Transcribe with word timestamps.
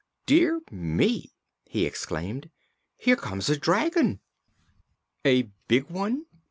"Dear 0.25 0.61
me!" 0.71 1.31
he 1.63 1.85
exclaimed. 1.85 2.49
"Here 2.97 3.15
comes 3.15 3.49
a 3.49 3.55
dragon." 3.55 4.19
"A 5.23 5.51
big 5.67 5.91
one?" 5.91 6.25